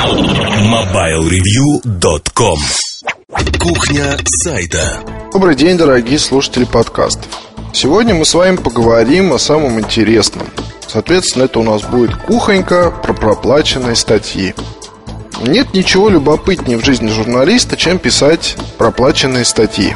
MobileReview.com 0.00 2.58
Кухня 3.58 4.16
сайта 4.24 5.00
Добрый 5.30 5.54
день, 5.54 5.76
дорогие 5.76 6.18
слушатели 6.18 6.64
подкастов. 6.64 7.28
Сегодня 7.74 8.14
мы 8.14 8.24
с 8.24 8.32
вами 8.32 8.56
поговорим 8.56 9.34
о 9.34 9.38
самом 9.38 9.78
интересном. 9.78 10.46
Соответственно, 10.88 11.44
это 11.44 11.58
у 11.58 11.64
нас 11.64 11.82
будет 11.82 12.16
кухонька 12.16 12.90
про 12.90 13.12
проплаченные 13.12 13.94
статьи. 13.94 14.54
Нет 15.42 15.74
ничего 15.74 16.08
любопытнее 16.08 16.78
в 16.78 16.84
жизни 16.84 17.08
журналиста, 17.08 17.76
чем 17.76 17.98
писать 17.98 18.56
проплаченные 18.78 19.44
статьи. 19.44 19.94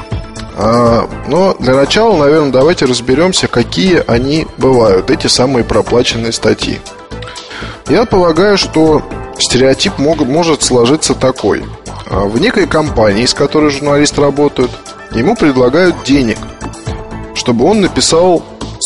А, 0.57 1.09
но 1.29 1.55
для 1.55 1.75
начала, 1.75 2.19
наверное, 2.19 2.53
давайте 2.53 2.85
разберемся, 2.85 3.49
какие 3.49 4.05
они 4.07 4.47
бывают, 4.59 5.11
эти 5.11 5.29
самые 5.29 5.65
проплаченные 5.65 6.33
статьи. 6.33 6.79
Я 7.89 8.05
полагаю, 8.05 8.59
что 8.59 9.03
стереотип 9.39 9.99
мог, 9.99 10.21
может 10.21 10.63
сложиться 10.63 11.15
такой. 11.15 11.65
А, 12.07 12.25
в 12.25 12.41
некой 12.41 12.67
компании, 12.67 13.27
с 13.27 13.35
которой 13.35 13.71
журналист 13.71 14.19
работает, 14.19 14.71
ему 15.13 15.37
предлагают 15.37 16.03
денег, 16.05 16.39
чтобы 17.35 17.65
он 17.65 17.81
написал 17.81 18.43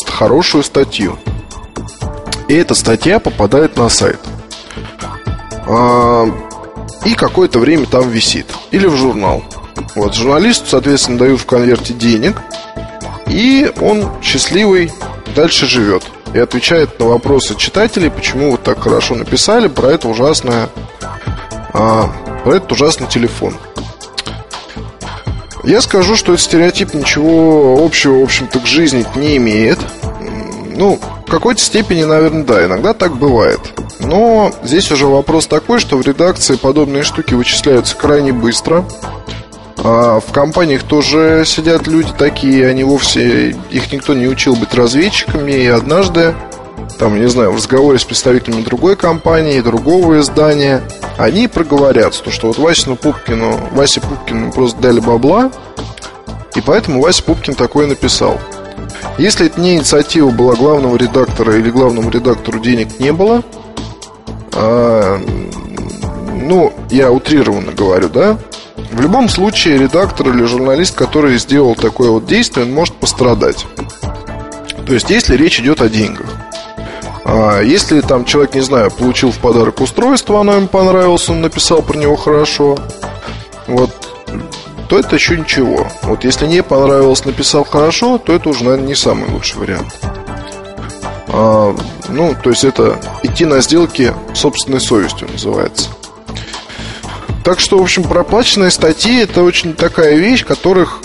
хорошую 0.07 0.63
статью. 0.63 1.17
И 2.47 2.53
эта 2.55 2.75
статья 2.75 3.19
попадает 3.19 3.77
на 3.77 3.89
сайт. 3.89 4.19
А, 5.67 6.25
и 7.05 7.13
какое-то 7.13 7.59
время 7.59 7.85
там 7.85 8.09
висит. 8.09 8.47
Или 8.71 8.87
в 8.87 8.95
журнал. 8.95 9.43
Вот, 9.95 10.13
журналисту, 10.13 10.65
соответственно, 10.67 11.17
дают 11.17 11.39
в 11.39 11.45
конверте 11.45 11.93
денег, 11.93 12.41
и 13.27 13.71
он 13.79 14.09
счастливый 14.21 14.91
дальше 15.35 15.67
живет. 15.67 16.03
И 16.33 16.39
отвечает 16.39 16.99
на 16.99 17.05
вопросы 17.05 17.55
читателей, 17.55 18.11
почему 18.11 18.51
вы 18.51 18.57
так 18.57 18.81
хорошо 18.81 19.15
написали 19.15 19.67
про 19.67 19.87
это 19.87 20.07
ужасное, 20.07 20.69
а, 21.73 22.11
про 22.43 22.55
этот 22.55 22.71
ужасный 22.71 23.07
телефон. 23.07 23.55
Я 25.63 25.81
скажу, 25.81 26.15
что 26.15 26.33
этот 26.33 26.45
стереотип 26.45 26.93
ничего 26.93 27.83
общего, 27.83 28.19
в 28.19 28.23
общем-то, 28.23 28.59
к 28.59 28.65
жизни 28.65 29.05
не 29.15 29.37
имеет. 29.37 29.79
Ну, 30.75 30.99
в 31.27 31.29
какой-то 31.29 31.61
степени, 31.61 32.03
наверное, 32.03 32.43
да, 32.43 32.65
иногда 32.65 32.93
так 32.93 33.17
бывает. 33.17 33.59
Но 33.99 34.51
здесь 34.63 34.89
уже 34.91 35.05
вопрос 35.05 35.47
такой, 35.47 35.79
что 35.79 35.97
в 35.97 36.01
редакции 36.01 36.55
подобные 36.55 37.03
штуки 37.03 37.33
вычисляются 37.33 37.95
крайне 37.95 38.31
быстро. 38.31 38.85
А 39.83 40.19
в 40.19 40.31
компаниях 40.33 40.83
тоже 40.83 41.43
сидят 41.45 41.87
люди 41.87 42.11
такие, 42.17 42.67
они 42.67 42.83
вовсе, 42.83 43.55
их 43.69 43.91
никто 43.93 44.13
не 44.13 44.27
учил 44.27 44.55
быть 44.55 44.73
разведчиками, 44.73 45.51
и 45.51 45.67
однажды, 45.67 46.35
там, 46.97 47.19
не 47.19 47.29
знаю, 47.29 47.51
в 47.51 47.55
разговоре 47.55 47.97
с 47.97 48.03
представителями 48.03 48.61
другой 48.61 48.97
компании, 48.97 49.61
другого 49.61 50.19
издания, 50.19 50.81
они 51.17 51.47
проговорятся, 51.47 52.23
то, 52.23 52.31
что 52.31 52.47
вот 52.47 52.57
Васину 52.57 52.97
Пупкину, 52.97 53.57
Васе 53.71 54.01
Пупкину 54.01 54.51
просто 54.51 54.81
дали 54.81 54.99
бабла, 54.99 55.49
и 56.55 56.61
поэтому 56.61 57.01
Вася 57.01 57.23
Пупкин 57.23 57.55
такое 57.55 57.87
написал. 57.87 58.37
Если 59.17 59.45
это 59.45 59.61
не 59.61 59.75
инициатива 59.75 60.29
была 60.29 60.55
главного 60.55 60.97
редактора 60.97 61.55
или 61.55 61.69
главному 61.69 62.09
редактору 62.09 62.59
денег 62.59 62.99
не 62.99 63.13
было, 63.13 63.43
а, 64.53 65.21
ну, 66.33 66.73
я 66.89 67.11
утрированно 67.11 67.71
говорю, 67.71 68.09
да, 68.09 68.37
в 68.91 69.01
любом 69.01 69.29
случае, 69.29 69.77
редактор 69.77 70.29
или 70.29 70.43
журналист, 70.43 70.95
который 70.95 71.37
сделал 71.37 71.75
такое 71.75 72.09
вот 72.09 72.25
действие, 72.25 72.65
он 72.65 72.73
может 72.73 72.95
пострадать. 72.95 73.65
То 74.85 74.93
есть, 74.93 75.09
если 75.09 75.35
речь 75.35 75.59
идет 75.59 75.81
о 75.81 75.89
деньгах. 75.89 76.27
А 77.25 77.61
если 77.61 78.01
там 78.01 78.25
человек, 78.25 78.55
не 78.55 78.61
знаю, 78.61 78.89
получил 78.89 79.31
в 79.31 79.37
подарок 79.37 79.81
устройство, 79.81 80.41
оно 80.41 80.53
ему 80.53 80.67
понравилось, 80.67 81.29
он 81.29 81.41
написал 81.41 81.83
про 81.83 81.95
него 81.97 82.15
хорошо, 82.15 82.77
вот, 83.67 83.91
то 84.87 84.97
это 84.97 85.15
еще 85.15 85.37
ничего. 85.37 85.87
Вот 86.03 86.23
если 86.23 86.47
не 86.47 86.63
понравилось, 86.63 87.25
написал 87.25 87.63
хорошо, 87.65 88.17
то 88.17 88.33
это 88.33 88.49
уже, 88.49 88.63
наверное, 88.63 88.87
не 88.87 88.95
самый 88.95 89.29
лучший 89.29 89.59
вариант. 89.59 89.93
А, 91.27 91.75
ну, 92.07 92.35
то 92.41 92.49
есть 92.49 92.63
это 92.63 92.99
идти 93.21 93.45
на 93.45 93.61
сделки 93.61 94.13
собственной 94.33 94.81
совестью 94.81 95.27
называется. 95.31 95.89
Так 97.49 97.59
что, 97.59 97.79
в 97.79 97.81
общем, 97.81 98.03
проплаченные 98.03 98.69
статьи 98.69 99.21
это 99.21 99.41
очень 99.41 99.73
такая 99.73 100.13
вещь, 100.17 100.45
которых 100.45 101.01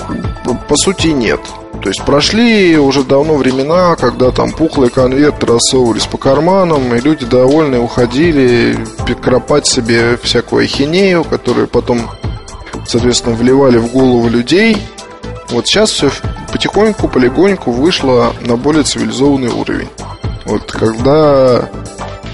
по 0.68 0.76
сути 0.76 1.06
нет. 1.06 1.40
То 1.82 1.88
есть 1.88 2.04
прошли 2.04 2.76
уже 2.76 3.02
давно 3.02 3.36
времена, 3.36 3.96
когда 3.96 4.30
там 4.30 4.52
пухлые 4.52 4.90
конверты 4.90 5.46
рассовывались 5.46 6.04
по 6.04 6.18
карманам, 6.18 6.94
и 6.94 7.00
люди 7.00 7.24
довольные 7.24 7.80
уходили 7.80 8.76
кропать 9.22 9.66
себе 9.66 10.18
всякую 10.18 10.64
ахинею, 10.64 11.24
которую 11.24 11.66
потом, 11.66 12.10
соответственно, 12.86 13.36
вливали 13.36 13.78
в 13.78 13.90
голову 13.90 14.28
людей. 14.28 14.76
Вот 15.48 15.66
сейчас 15.66 15.92
все 15.92 16.10
потихоньку, 16.52 17.08
полегоньку 17.08 17.70
вышло 17.70 18.34
на 18.42 18.58
более 18.58 18.82
цивилизованный 18.82 19.48
уровень. 19.48 19.88
Вот 20.44 20.70
когда 20.70 21.70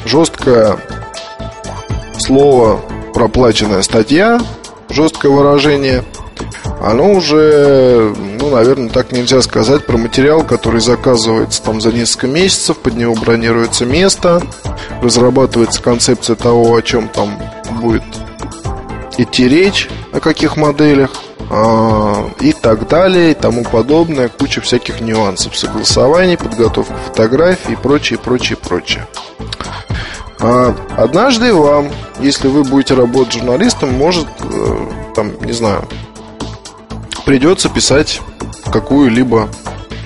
жесткое 0.04 0.78
слово 2.18 2.80
проплаченная 3.12 3.82
статья, 3.82 4.40
жесткое 4.88 5.32
выражение, 5.32 6.04
оно 6.80 7.12
уже, 7.12 8.14
ну, 8.38 8.50
наверное, 8.50 8.88
так 8.88 9.12
нельзя 9.12 9.42
сказать 9.42 9.84
про 9.84 9.98
материал, 9.98 10.42
который 10.42 10.80
заказывается 10.80 11.62
там 11.62 11.80
за 11.80 11.92
несколько 11.92 12.26
месяцев, 12.26 12.78
под 12.78 12.94
него 12.94 13.14
бронируется 13.14 13.84
место, 13.84 14.42
разрабатывается 15.02 15.82
концепция 15.82 16.36
того, 16.36 16.74
о 16.74 16.80
чем 16.80 17.08
там 17.08 17.38
будет 17.80 18.02
идти 19.18 19.48
речь, 19.48 19.88
о 20.12 20.20
каких 20.20 20.56
моделях 20.56 21.10
а, 21.50 22.30
и 22.40 22.52
так 22.52 22.88
далее, 22.88 23.32
и 23.32 23.34
тому 23.34 23.64
подобное, 23.64 24.28
куча 24.28 24.60
всяких 24.60 25.00
нюансов, 25.00 25.56
согласований, 25.56 26.38
подготовка 26.38 26.94
фотографий 27.06 27.72
и 27.72 27.76
прочее, 27.76 28.18
прочее, 28.18 28.56
прочее. 28.56 29.06
А 30.40 30.74
однажды 30.96 31.52
вам, 31.52 31.90
если 32.18 32.48
вы 32.48 32.64
будете 32.64 32.94
работать 32.94 33.34
журналистом, 33.34 33.92
может, 33.92 34.26
э, 34.42 34.86
там, 35.14 35.32
не 35.42 35.52
знаю, 35.52 35.86
придется 37.26 37.68
писать 37.68 38.20
какую-либо 38.72 39.48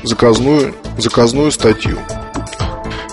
заказную, 0.02 0.74
заказную 0.98 1.52
статью. 1.52 1.98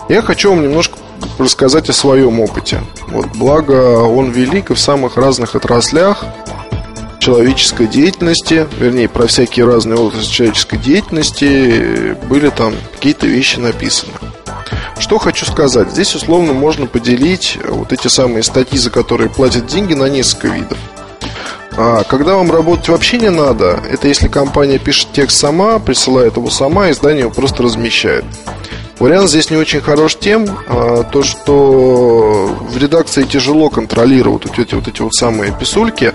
Я 0.10 0.22
хочу 0.22 0.50
вам 0.50 0.64
немножко 0.64 0.98
рассказать 1.38 1.90
о 1.90 1.94
своем 1.94 2.40
опыте. 2.40 2.82
Вот, 3.08 3.28
благо, 3.36 4.00
он 4.00 4.32
велик 4.32 4.72
и 4.72 4.74
в 4.74 4.80
самых 4.80 5.18
разных 5.18 5.56
отраслях 5.56 6.24
человеческой 7.20 7.86
деятельности, 7.86 8.68
вернее, 8.80 9.08
про 9.08 9.28
всякие 9.28 9.66
разные 9.66 10.00
отрасли 10.00 10.32
человеческой 10.32 10.78
деятельности 10.78 12.18
были 12.28 12.50
там 12.50 12.74
какие-то 12.94 13.28
вещи 13.28 13.60
написаны. 13.60 14.14
Что 15.00 15.18
хочу 15.18 15.46
сказать. 15.46 15.92
Здесь 15.92 16.16
условно 16.16 16.54
можно 16.54 16.86
поделить 16.86 17.58
вот 17.68 17.92
эти 17.92 18.08
самые 18.08 18.44
статьи, 18.44 18.78
за 18.78 18.90
которые 18.90 19.30
платят 19.30 19.68
деньги, 19.68 19.94
на 19.94 20.06
несколько 20.06 20.48
видов. 20.48 20.78
А 21.78 22.04
когда 22.04 22.36
вам 22.36 22.52
работать 22.52 22.90
вообще 22.90 23.18
не 23.18 23.30
надо, 23.30 23.80
это 23.90 24.08
если 24.08 24.28
компания 24.28 24.78
пишет 24.78 25.10
текст 25.14 25.38
сама, 25.38 25.80
присылает 25.80 26.36
его 26.38 26.50
сама, 26.50 26.92
издание 26.92 27.22
его 27.22 27.32
просто 27.32 27.64
размещает. 27.64 28.26
Вариант 29.00 29.30
здесь 29.30 29.50
не 29.50 29.58
очень 29.58 29.82
хорош 29.82 30.16
тем, 30.20 30.46
а, 30.68 31.04
то 31.04 31.24
что 31.24 32.56
в 32.70 32.78
редакции 32.78 33.24
тяжело 33.24 33.70
контролировать 33.70 34.46
вот 34.46 34.60
эти 34.60 34.76
вот 34.76 34.88
эти 34.88 35.02
вот 35.02 35.16
самые 35.16 35.52
писульки, 35.52 36.14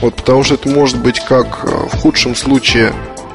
вот, 0.00 0.14
потому 0.14 0.44
что 0.44 0.54
это 0.54 0.68
может 0.68 0.98
быть 0.98 1.18
как 1.18 1.64
а, 1.64 1.88
в 1.88 2.00
худшем 2.00 2.36
случае 2.36 2.92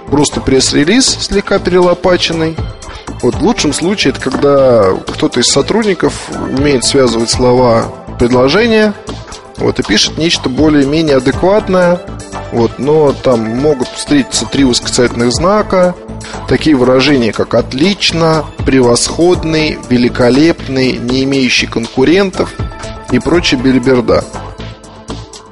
просто 0.10 0.40
пресс-релиз 0.40 1.18
слегка 1.20 1.60
перелопаченный, 1.60 2.56
вот 3.22 3.36
в 3.36 3.42
лучшем 3.42 3.74
случае 3.74 4.14
это 4.14 4.22
когда 4.22 4.94
кто-то 5.08 5.40
из 5.40 5.48
сотрудников 5.48 6.30
умеет 6.30 6.84
связывать 6.84 7.30
слова 7.30 7.92
предложения, 8.20 8.94
вот, 9.58 9.80
и 9.80 9.84
пишет 9.84 10.18
нечто 10.18 10.50
более-менее 10.50 11.18
адекватное, 11.18 12.00
вот, 12.52 12.78
но 12.78 13.12
там 13.12 13.42
могут 13.58 13.88
встретиться 13.90 14.46
три 14.46 14.64
восклицательных 14.64 15.31
знака, 15.31 15.96
такие 16.48 16.75
выражения, 16.75 17.34
как 17.34 17.56
«отлично», 17.56 18.46
«превосходный», 18.66 19.80
«великолепный», 19.90 20.94
«не 20.98 21.24
имеющий 21.24 21.68
конкурентов» 21.68 22.54
и 23.12 23.20
прочая 23.20 23.60
бельберда. 23.60 24.24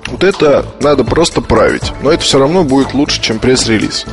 Вот 0.07 0.23
это 0.23 0.65
надо 0.81 1.03
просто 1.03 1.41
править, 1.41 1.91
но 2.03 2.11
это 2.11 2.21
все 2.21 2.37
равно 2.37 2.63
будет 2.63 2.93
лучше, 2.93 3.21
чем 3.21 3.39
пресс-релиз. 3.39 4.05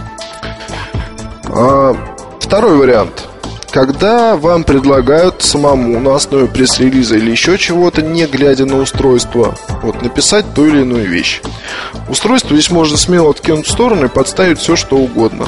А, 1.48 1.94
второй 2.40 2.76
вариант– 2.76 3.28
когда 3.72 4.36
вам 4.36 4.64
предлагают 4.64 5.42
самому 5.42 5.98
на 5.98 6.14
основе 6.14 6.46
пресс-релиза 6.46 7.16
или 7.16 7.30
еще 7.30 7.56
чего-то, 7.56 8.02
не 8.02 8.26
глядя 8.26 8.66
на 8.66 8.78
устройство, 8.78 9.56
вот, 9.82 10.02
написать 10.02 10.44
ту 10.54 10.66
или 10.66 10.82
иную 10.82 11.08
вещь. 11.08 11.40
Устройство 12.08 12.54
здесь 12.54 12.70
можно 12.70 12.98
смело 12.98 13.30
откинуть 13.30 13.66
в 13.66 13.72
сторону 13.72 14.06
и 14.06 14.10
подставить 14.10 14.58
все, 14.58 14.76
что 14.76 14.96
угодно. 14.96 15.46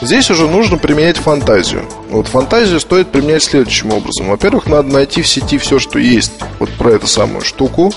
Здесь 0.00 0.30
уже 0.30 0.48
нужно 0.48 0.78
применять 0.78 1.18
фантазию. 1.18 1.84
Вот 2.08 2.28
фантазию 2.28 2.80
стоит 2.80 3.08
применять 3.08 3.42
следующим 3.42 3.92
образом. 3.92 4.28
Во-первых, 4.28 4.66
надо 4.66 4.88
найти 4.88 5.20
в 5.20 5.28
сети 5.28 5.58
все, 5.58 5.78
что 5.78 5.98
есть 5.98 6.32
вот 6.58 6.70
про 6.70 6.92
эту 6.92 7.06
самую 7.06 7.42
штуку. 7.42 7.92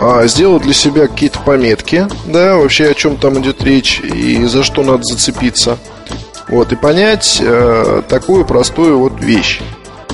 а, 0.00 0.24
сделать 0.28 0.62
для 0.62 0.74
себя 0.74 1.08
какие-то 1.08 1.40
пометки, 1.40 2.06
да, 2.26 2.54
вообще 2.54 2.86
о 2.86 2.94
чем 2.94 3.16
там 3.16 3.40
идет 3.40 3.64
речь 3.64 3.98
и 3.98 4.44
за 4.44 4.62
что 4.62 4.84
надо 4.84 5.02
зацепиться. 5.02 5.76
Вот, 6.48 6.72
и 6.72 6.76
понять 6.76 7.38
э, 7.40 8.02
такую 8.08 8.44
простую 8.44 8.98
вот 8.98 9.20
вещь. 9.20 9.60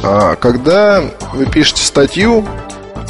А, 0.03 0.37
когда 0.37 1.03
вы 1.33 1.47
пишете 1.47 1.83
статью, 1.83 2.47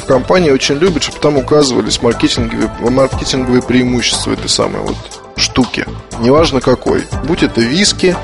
компании 0.05 0.51
очень 0.51 0.75
любят, 0.75 1.03
чтобы 1.03 1.19
там 1.19 1.37
указывались 1.37 2.01
маркетинговые, 2.01 2.69
маркетинговые 2.79 3.61
преимущества 3.61 4.33
этой 4.33 4.49
самой 4.49 4.81
вот 4.81 4.95
штуки. 5.35 5.85
Неважно 6.19 6.61
какой. 6.61 7.03
Будь 7.25 7.43
это 7.43 7.61
виски, 7.61 8.15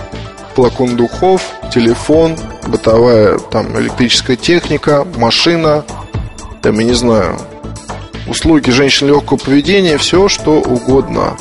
флакон 0.55 0.95
духов, 0.95 1.41
телефон, 1.73 2.37
бытовая 2.67 3.37
там 3.37 3.77
электрическая 3.79 4.37
техника, 4.37 5.05
машина, 5.17 5.83
там, 6.61 6.77
я 6.79 6.85
не 6.85 6.93
знаю, 6.93 7.37
услуги 8.27 8.69
женщин 8.69 9.07
легкого 9.07 9.37
поведения, 9.37 9.97
все 9.97 10.27
что 10.29 10.61
угодно. 10.61 11.37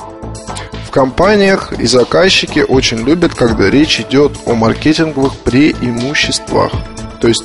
В 0.91 0.93
компаниях 0.93 1.73
и 1.79 1.87
заказчики 1.87 2.65
очень 2.67 3.05
любят, 3.05 3.33
когда 3.33 3.71
речь 3.71 4.01
идет 4.01 4.33
о 4.45 4.55
маркетинговых 4.55 5.37
преимуществах. 5.37 6.73
То 7.21 7.29
есть 7.29 7.45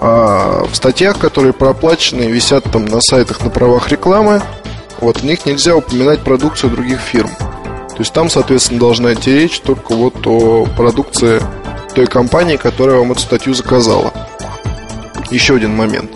а 0.00 0.64
в 0.64 0.74
статьях, 0.74 1.16
которые 1.20 1.52
проплачены 1.52 2.22
и 2.22 2.32
висят 2.32 2.64
там 2.72 2.86
на 2.86 3.00
сайтах 3.00 3.40
на 3.44 3.50
правах 3.50 3.88
рекламы, 3.90 4.42
вот 4.98 5.18
в 5.18 5.24
них 5.24 5.46
нельзя 5.46 5.76
упоминать 5.76 6.24
продукцию 6.24 6.72
других 6.72 6.98
фирм. 6.98 7.30
То 7.38 7.98
есть 8.00 8.12
там, 8.12 8.28
соответственно, 8.28 8.80
должна 8.80 9.14
идти 9.14 9.32
речь 9.32 9.60
только 9.60 9.94
вот 9.94 10.26
о 10.26 10.66
продукции 10.76 11.40
той 11.94 12.08
компании, 12.08 12.56
которая 12.56 12.96
вам 12.96 13.12
эту 13.12 13.20
статью 13.20 13.54
заказала. 13.54 14.12
Еще 15.30 15.54
один 15.54 15.76
момент. 15.76 16.10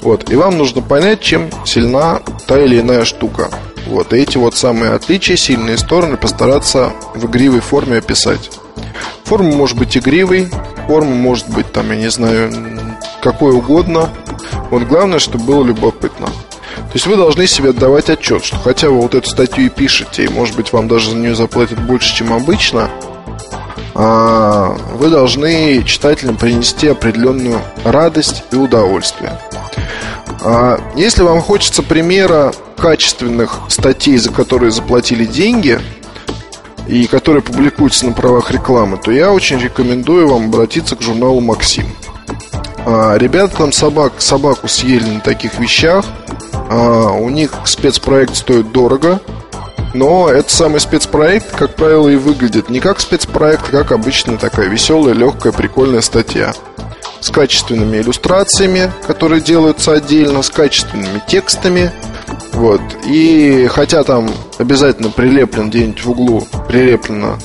Вот, 0.00 0.28
и 0.28 0.34
вам 0.34 0.58
нужно 0.58 0.82
понять, 0.82 1.20
чем 1.20 1.50
сильна 1.64 2.20
та 2.48 2.60
или 2.60 2.80
иная 2.80 3.04
штука. 3.04 3.48
Вот, 3.86 4.12
эти 4.12 4.38
вот 4.38 4.54
самые 4.56 4.92
отличия, 4.92 5.36
сильные 5.36 5.76
стороны 5.76 6.16
постараться 6.16 6.92
в 7.14 7.26
игривой 7.26 7.60
форме 7.60 7.98
описать. 7.98 8.50
Форма 9.24 9.50
может 9.54 9.76
быть 9.76 9.96
игривой, 9.96 10.48
форма 10.86 11.14
может 11.14 11.48
быть 11.48 11.70
там, 11.72 11.90
я 11.90 11.96
не 11.96 12.10
знаю, 12.10 12.52
какой 13.22 13.52
угодно. 13.52 14.08
Вот 14.70 14.84
главное, 14.84 15.18
чтобы 15.18 15.44
было 15.44 15.64
любопытно. 15.64 16.26
То 16.26 16.92
есть 16.94 17.06
вы 17.06 17.16
должны 17.16 17.46
себе 17.46 17.70
отдавать 17.70 18.10
отчет, 18.10 18.44
что 18.44 18.56
хотя 18.56 18.88
вы 18.88 19.00
вот 19.00 19.14
эту 19.14 19.28
статью 19.28 19.66
и 19.66 19.68
пишете, 19.68 20.24
и 20.24 20.28
может 20.28 20.56
быть 20.56 20.72
вам 20.72 20.88
даже 20.88 21.10
за 21.10 21.16
нее 21.16 21.34
заплатят 21.34 21.80
больше, 21.80 22.14
чем 22.14 22.32
обычно, 22.32 22.88
а, 23.94 24.76
вы 24.94 25.08
должны 25.08 25.82
читателям 25.84 26.36
принести 26.36 26.88
определенную 26.88 27.60
радость 27.84 28.44
и 28.50 28.56
удовольствие. 28.56 29.38
А, 30.42 30.80
если 30.96 31.22
вам 31.22 31.40
хочется 31.40 31.82
примера 31.82 32.52
качественных 32.84 33.60
статей, 33.68 34.18
за 34.18 34.30
которые 34.30 34.70
заплатили 34.70 35.24
деньги, 35.24 35.80
и 36.86 37.06
которые 37.06 37.40
публикуются 37.40 38.04
на 38.04 38.12
правах 38.12 38.50
рекламы, 38.50 38.98
то 39.02 39.10
я 39.10 39.32
очень 39.32 39.58
рекомендую 39.58 40.28
вам 40.28 40.48
обратиться 40.48 40.94
к 40.94 41.00
журналу 41.00 41.40
«Максим». 41.40 41.86
А, 42.84 43.16
ребята 43.16 43.56
там 43.56 43.72
собак, 43.72 44.12
собаку 44.18 44.68
съели 44.68 45.08
на 45.08 45.20
таких 45.20 45.58
вещах. 45.58 46.04
А, 46.52 47.12
у 47.12 47.30
них 47.30 47.54
спецпроект 47.64 48.36
стоит 48.36 48.70
дорого. 48.70 49.18
Но 49.94 50.28
этот 50.28 50.50
самый 50.50 50.80
спецпроект, 50.80 51.56
как 51.56 51.76
правило, 51.76 52.10
и 52.10 52.16
выглядит 52.16 52.68
не 52.68 52.80
как 52.80 53.00
спецпроект, 53.00 53.62
а 53.68 53.70
как 53.70 53.92
обычная 53.92 54.36
такая 54.36 54.68
веселая, 54.68 55.14
легкая, 55.14 55.54
прикольная 55.54 56.02
статья. 56.02 56.52
С 57.20 57.30
качественными 57.30 57.96
иллюстрациями, 57.96 58.92
которые 59.06 59.40
делаются 59.40 59.94
отдельно, 59.94 60.42
с 60.42 60.50
качественными 60.50 61.22
текстами. 61.26 61.90
Вот. 62.54 62.80
И 63.06 63.66
хотя 63.70 64.04
там 64.04 64.30
обязательно 64.58 65.10
прилеплен 65.10 65.70
где-нибудь 65.70 66.04
в 66.04 66.10
углу, 66.10 66.46
прилеплено 66.68 67.38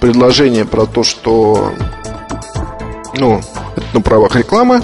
предложение 0.00 0.64
про 0.64 0.86
то, 0.86 1.04
что 1.04 1.72
ну, 3.14 3.40
это 3.76 3.86
на 3.92 4.00
правах 4.00 4.34
рекламы, 4.36 4.82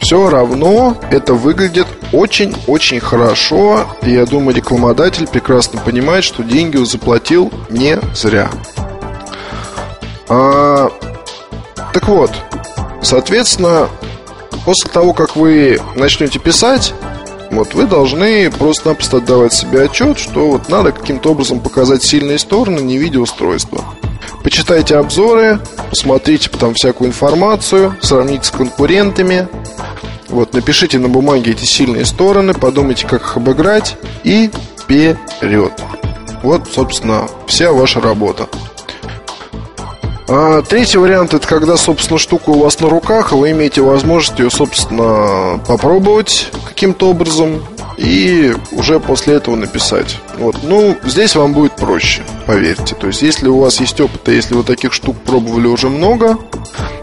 все 0.00 0.30
равно 0.30 0.96
это 1.10 1.34
выглядит 1.34 1.86
очень-очень 2.12 3.00
хорошо. 3.00 3.86
И 4.02 4.12
я 4.12 4.26
думаю, 4.26 4.56
рекламодатель 4.56 5.26
прекрасно 5.26 5.80
понимает, 5.80 6.24
что 6.24 6.42
деньги 6.42 6.76
заплатил 6.84 7.52
не 7.68 7.98
зря. 8.14 8.50
А, 10.28 10.90
так 11.92 12.06
вот, 12.08 12.30
соответственно, 13.02 13.88
после 14.64 14.90
того, 14.90 15.12
как 15.14 15.36
вы 15.36 15.80
начнете 15.96 16.38
писать, 16.38 16.94
вот 17.50 17.74
вы 17.74 17.86
должны 17.86 18.50
просто-напросто 18.50 19.18
отдавать 19.18 19.52
себе 19.52 19.82
отчет, 19.82 20.18
что 20.18 20.50
вот 20.50 20.68
надо 20.68 20.92
каким-то 20.92 21.30
образом 21.32 21.60
показать 21.60 22.02
сильные 22.02 22.38
стороны 22.38 22.80
не 22.80 22.98
видя 22.98 23.20
устройства. 23.20 23.84
Почитайте 24.42 24.96
обзоры, 24.96 25.58
посмотрите 25.90 26.48
там 26.50 26.74
всякую 26.74 27.08
информацию, 27.08 27.96
сравните 28.00 28.44
с 28.44 28.50
конкурентами. 28.50 29.48
Вот, 30.28 30.52
напишите 30.52 30.98
на 30.98 31.08
бумаге 31.08 31.52
эти 31.52 31.64
сильные 31.64 32.04
стороны, 32.04 32.54
подумайте, 32.54 33.06
как 33.06 33.22
их 33.22 33.36
обыграть 33.36 33.96
и 34.24 34.50
вперед. 34.78 35.72
Вот, 36.42 36.68
собственно, 36.72 37.26
вся 37.46 37.72
ваша 37.72 38.00
работа. 38.00 38.48
А, 40.30 40.60
третий 40.60 40.98
вариант 40.98 41.32
это 41.32 41.46
когда, 41.48 41.78
собственно, 41.78 42.18
штука 42.18 42.50
у 42.50 42.60
вас 42.60 42.80
на 42.80 42.90
руках, 42.90 43.32
и 43.32 43.34
вы 43.34 43.52
имеете 43.52 43.80
возможность 43.80 44.38
ее, 44.38 44.50
собственно, 44.50 45.58
попробовать 45.66 46.50
каким-то 46.68 47.08
образом 47.08 47.64
и 47.96 48.54
уже 48.72 49.00
после 49.00 49.34
этого 49.34 49.56
написать. 49.56 50.18
Вот. 50.38 50.56
Ну, 50.62 50.96
здесь 51.04 51.34
вам 51.34 51.54
будет 51.54 51.72
проще, 51.76 52.22
поверьте. 52.46 52.94
То 52.94 53.06
есть, 53.06 53.22
если 53.22 53.48
у 53.48 53.58
вас 53.58 53.80
есть 53.80 53.98
опыт, 54.02 54.28
и 54.28 54.34
если 54.34 54.54
вы 54.54 54.64
таких 54.64 54.92
штук 54.92 55.16
пробовали 55.16 55.66
уже 55.66 55.88
много, 55.88 56.36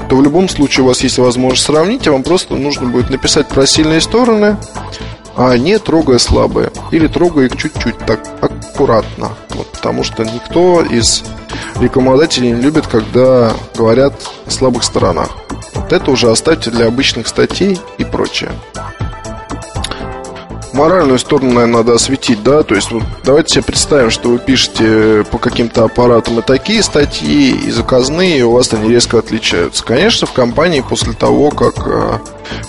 то 0.08 0.16
в 0.16 0.22
любом 0.22 0.48
случае 0.48 0.84
у 0.84 0.88
вас 0.88 1.02
есть 1.02 1.18
возможность 1.18 1.66
сравнить, 1.66 2.06
и 2.06 2.12
вам 2.12 2.22
просто 2.22 2.54
нужно 2.56 2.88
будет 2.88 3.10
написать 3.10 3.48
про 3.48 3.66
сильные 3.66 4.02
стороны, 4.02 4.58
а 5.36 5.58
не 5.58 5.80
трогая 5.80 6.20
слабые. 6.20 6.72
Или 6.92 7.08
трогая 7.08 7.48
их 7.48 7.58
чуть-чуть, 7.58 7.98
так 8.06 8.20
аккуратно. 8.42 9.32
Вот, 9.50 9.68
потому 9.72 10.04
что 10.04 10.24
никто 10.24 10.84
из 10.84 11.24
рекламодателей 11.80 12.52
не 12.52 12.62
любит, 12.62 12.88
когда 12.88 13.54
говорят 13.76 14.14
о 14.46 14.52
слабых 14.52 14.84
сторонах. 14.84 15.30
Вот 15.74 15.92
это 15.92 16.12
уже 16.12 16.32
оставьте 16.32 16.72
для 16.72 16.88
обычных 16.88 17.28
статей 17.28 17.80
и 17.98 18.04
прочее 18.06 18.52
моральную 20.76 21.18
сторону, 21.18 21.54
наверное, 21.54 21.78
надо 21.78 21.94
осветить, 21.94 22.44
да, 22.44 22.62
то 22.64 22.76
есть 22.76 22.92
вот 22.92 23.04
давайте 23.24 23.56
себе 23.56 23.64
представим, 23.64 24.12
что 24.12 24.30
вы 24.30 24.40
пишете 24.40 25.26
по 25.32 25.38
каким-то 25.38 25.86
аппаратам 25.86 26.40
и 26.40 26.42
такие 26.42 26.84
статьи, 26.84 27.52
и 27.52 27.72
заказные, 27.72 28.40
и 28.40 28.42
у 28.44 28.52
вас 28.52 28.74
они 28.74 28.90
резко 28.90 29.18
отличаются. 29.18 29.84
Конечно, 29.84 30.28
в 30.28 30.34
компании 30.34 30.84
после 30.88 31.14
того, 31.14 31.50
как 31.50 31.88
э, 31.88 32.20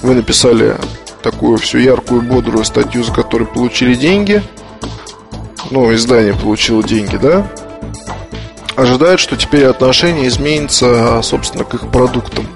вы 0.02 0.14
написали 0.14 0.76
такую 1.22 1.58
всю 1.58 1.78
яркую, 1.78 2.22
бодрую 2.22 2.64
статью, 2.64 3.02
за 3.02 3.12
которую 3.12 3.48
получили 3.48 3.94
деньги, 3.94 4.42
ну, 5.70 5.92
издание 5.92 6.34
получило 6.34 6.82
деньги, 6.82 7.16
да, 7.16 7.50
ожидают, 8.76 9.20
что 9.20 9.36
теперь 9.36 9.64
отношение 9.64 10.28
изменится, 10.28 11.20
собственно, 11.22 11.64
к 11.64 11.74
их 11.74 11.90
продуктам. 11.90 12.46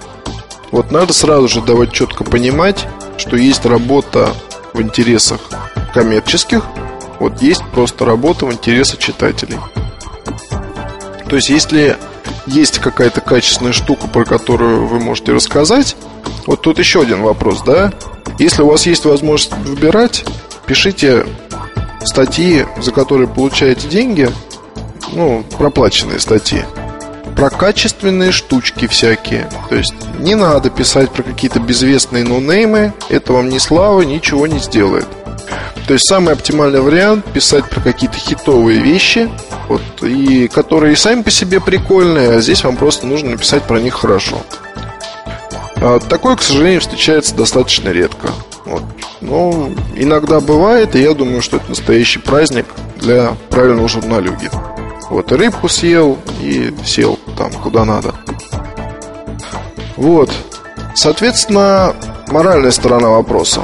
Вот 0.71 0.93
надо 0.93 1.13
сразу 1.13 1.49
же 1.49 1.61
давать 1.61 1.93
четко 1.93 2.23
понимать, 2.23 2.87
что 3.19 3.37
есть 3.37 3.67
работа 3.67 4.29
в 4.73 4.81
интересах 4.81 5.41
коммерческих, 5.93 6.63
вот 7.19 7.43
есть 7.43 7.65
просто 7.73 8.05
работа 8.05 8.47
в 8.47 8.53
интересах 8.53 8.99
читателей. 8.99 9.59
То 11.29 11.37
есть, 11.37 11.51
если 11.51 11.97
есть 12.47 12.79
какая-то 12.79 13.21
качественная 13.21 13.73
штука, 13.73 14.07
про 14.09 14.25
которую 14.25 14.87
вы 14.87 15.01
можете 15.01 15.33
рассказать, 15.33 15.97
вот 16.47 16.63
тут 16.63 16.79
еще 16.79 17.03
один 17.03 17.23
вопрос, 17.23 17.63
да? 17.63 17.93
Если 18.39 18.63
у 18.63 18.69
вас 18.69 18.87
есть 18.87 19.05
возможность 19.05 19.53
выбирать, 19.67 20.25
пишите 20.67 21.27
статьи, 22.05 22.65
за 22.81 22.93
которые 22.93 23.29
получаете 23.29 23.89
деньги, 23.89 24.31
ну, 25.13 25.45
проплаченные 25.59 26.21
статьи 26.21 26.65
про 27.41 27.49
качественные 27.49 28.33
штучки 28.33 28.87
всякие. 28.87 29.49
То 29.71 29.77
есть 29.77 29.95
не 30.19 30.35
надо 30.35 30.69
писать 30.69 31.11
про 31.11 31.23
какие-то 31.23 31.59
безвестные 31.59 32.23
нонеймы, 32.23 32.93
это 33.09 33.33
вам 33.33 33.49
ни 33.49 33.57
слава, 33.57 34.03
ничего 34.03 34.47
не 34.47 34.59
сделает. 34.59 35.07
То 35.87 35.95
есть 35.95 36.07
самый 36.07 36.35
оптимальный 36.35 36.81
вариант 36.81 37.25
писать 37.25 37.65
про 37.65 37.81
какие-то 37.81 38.17
хитовые 38.17 38.81
вещи, 38.81 39.31
вот, 39.69 39.81
и 40.03 40.49
которые 40.49 40.97
сами 40.97 41.23
по 41.23 41.31
себе 41.31 41.61
прикольные, 41.61 42.37
а 42.37 42.41
здесь 42.41 42.63
вам 42.63 42.77
просто 42.77 43.07
нужно 43.07 43.31
написать 43.31 43.63
про 43.63 43.81
них 43.81 43.95
хорошо. 43.95 44.43
А 45.77 45.99
такое, 45.99 46.37
к 46.37 46.43
сожалению, 46.43 46.83
встречается 46.83 47.35
достаточно 47.35 47.89
редко. 47.89 48.29
Вот. 48.67 48.83
Но 49.23 49.71
иногда 49.97 50.41
бывает, 50.41 50.95
и 50.95 51.01
я 51.01 51.15
думаю, 51.15 51.41
что 51.41 51.57
это 51.57 51.71
настоящий 51.71 52.19
праздник 52.19 52.67
для 53.01 53.35
правильного 53.49 53.89
журналюги. 53.89 54.51
Вот, 55.11 55.33
и 55.33 55.35
рыбку 55.35 55.69
съел 55.69 56.19
и 56.41 56.73
сел 56.85 57.19
там, 57.37 57.53
куда 57.53 57.85
надо. 57.85 58.15
Вот. 59.97 60.31
Соответственно, 60.95 61.95
моральная 62.29 62.71
сторона 62.71 63.11
вопроса. 63.11 63.63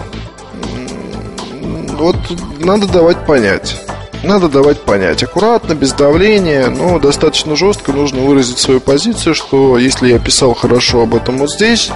вот 1.99 2.17
надо 2.59 2.89
давать 2.89 3.25
понять. 3.25 3.81
Надо 4.25 4.49
давать 4.49 4.81
понять. 4.81 5.23
Аккуратно, 5.23 5.75
без 5.75 5.93
давления, 5.93 6.69
но 6.69 6.99
достаточно 6.99 7.55
жестко 7.55 7.93
нужно 7.93 8.23
выразить 8.23 8.59
свою 8.59 8.81
позицию, 8.81 9.37
что 9.37 9.79
если 9.79 10.09
я 10.09 10.19
писал 10.19 10.53
хорошо 10.53 11.03
об 11.03 11.15
этом 11.15 11.39
вот 11.39 11.51
здесь, 11.53 11.91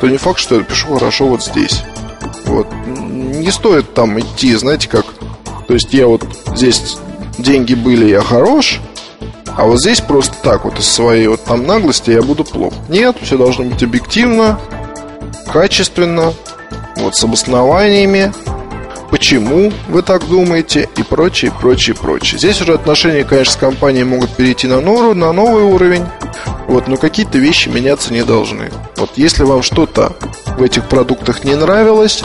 то 0.00 0.08
не 0.08 0.16
факт, 0.16 0.38
что 0.38 0.56
я 0.56 0.62
пишу 0.62 0.94
хорошо 0.94 1.26
вот 1.26 1.42
здесь. 1.44 1.82
Вот. 2.46 2.66
Не 2.86 3.50
стоит 3.50 3.92
там 3.92 4.18
идти, 4.18 4.54
знаете 4.54 4.88
как, 4.88 5.04
то 5.66 5.74
есть 5.74 5.92
я 5.92 6.06
вот 6.06 6.24
здесь 6.54 6.96
деньги 7.38 7.74
были, 7.74 8.08
я 8.08 8.22
хорош, 8.22 8.80
а 9.56 9.64
вот 9.64 9.80
здесь 9.80 10.00
просто 10.00 10.34
так 10.42 10.64
вот 10.64 10.78
из 10.78 10.86
своей 10.86 11.26
вот 11.28 11.44
там 11.44 11.66
наглости 11.66 12.10
я 12.10 12.22
буду 12.22 12.44
плох. 12.44 12.72
Нет, 12.88 13.16
все 13.22 13.38
должно 13.38 13.64
быть 13.64 13.82
объективно, 13.82 14.58
качественно, 15.52 16.32
вот 16.96 17.14
с 17.14 17.24
обоснованиями, 17.24 18.32
почему 19.10 19.72
вы 19.88 20.02
так 20.02 20.26
думаете 20.26 20.88
и 20.96 21.02
прочее, 21.02 21.52
прочее, 21.60 21.94
прочее. 21.94 22.38
Здесь 22.38 22.60
уже 22.60 22.74
отношения, 22.74 23.24
конечно, 23.24 23.52
с 23.52 23.56
компанией 23.56 24.04
могут 24.04 24.30
перейти 24.30 24.66
на, 24.66 24.80
новый, 24.80 25.14
на 25.14 25.32
новый 25.32 25.62
уровень, 25.62 26.04
вот, 26.66 26.88
но 26.88 26.96
какие-то 26.96 27.38
вещи 27.38 27.68
меняться 27.68 28.12
не 28.12 28.24
должны. 28.24 28.70
Вот 28.96 29.12
если 29.16 29.44
вам 29.44 29.62
что-то 29.62 30.12
в 30.58 30.62
этих 30.62 30.88
продуктах 30.88 31.44
не 31.44 31.54
нравилось, 31.54 32.24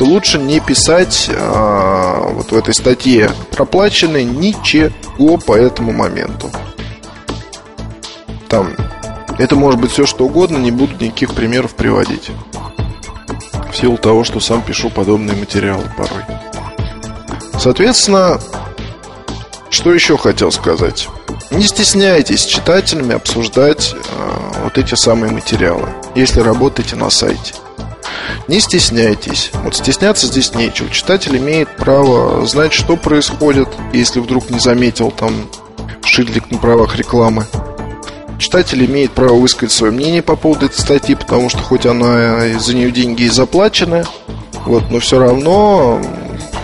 то 0.00 0.06
лучше 0.06 0.38
не 0.38 0.60
писать 0.60 1.28
а, 1.30 2.30
вот 2.32 2.52
в 2.52 2.56
этой 2.56 2.72
статье 2.72 3.30
проплаченной 3.50 4.24
ничего 4.24 5.36
по 5.36 5.54
этому 5.54 5.92
моменту. 5.92 6.50
Там 8.48 8.74
это 9.38 9.56
может 9.56 9.78
быть 9.78 9.90
все 9.90 10.06
что 10.06 10.24
угодно, 10.24 10.56
не 10.56 10.70
буду 10.70 10.94
никаких 11.04 11.34
примеров 11.34 11.74
приводить. 11.74 12.30
В 13.70 13.76
силу 13.76 13.98
того, 13.98 14.24
что 14.24 14.40
сам 14.40 14.62
пишу 14.62 14.88
подобные 14.88 15.36
материалы 15.36 15.84
порой. 15.98 16.24
Соответственно, 17.58 18.40
что 19.68 19.92
еще 19.92 20.16
хотел 20.16 20.50
сказать? 20.50 21.08
Не 21.50 21.64
стесняйтесь 21.64 22.46
читателями 22.46 23.16
обсуждать 23.16 23.94
э, 23.94 24.60
вот 24.64 24.78
эти 24.78 24.94
самые 24.94 25.30
материалы, 25.30 25.90
если 26.14 26.40
работаете 26.40 26.96
на 26.96 27.10
сайте. 27.10 27.52
Не 28.50 28.58
стесняйтесь. 28.58 29.52
Вот 29.62 29.76
стесняться 29.76 30.26
здесь 30.26 30.52
нечего. 30.56 30.90
Читатель 30.90 31.36
имеет 31.36 31.68
право 31.76 32.44
знать, 32.48 32.72
что 32.72 32.96
происходит, 32.96 33.68
если 33.92 34.18
вдруг 34.18 34.50
не 34.50 34.58
заметил 34.58 35.12
там 35.12 35.48
шильдик 36.02 36.50
на 36.50 36.58
правах 36.58 36.96
рекламы. 36.96 37.46
Читатель 38.40 38.84
имеет 38.86 39.12
право 39.12 39.34
высказать 39.34 39.70
свое 39.70 39.92
мнение 39.92 40.20
по 40.20 40.34
поводу 40.34 40.66
этой 40.66 40.80
статьи, 40.80 41.14
потому 41.14 41.48
что 41.48 41.58
хоть 41.58 41.86
она 41.86 42.58
за 42.58 42.74
нее 42.74 42.90
деньги 42.90 43.22
и 43.22 43.28
заплачены, 43.28 44.04
вот, 44.66 44.82
но 44.90 44.98
все 44.98 45.20
равно 45.20 46.02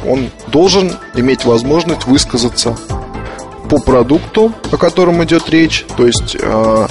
он 0.05 0.31
должен 0.49 0.93
иметь 1.15 1.45
возможность 1.45 2.07
высказаться 2.07 2.77
по 3.71 3.79
продукту, 3.79 4.53
о 4.73 4.77
котором 4.77 5.23
идет 5.23 5.49
речь. 5.51 5.87
То 5.97 6.05
есть 6.05 6.37
а, 6.43 6.89